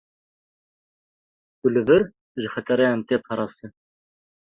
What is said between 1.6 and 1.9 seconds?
li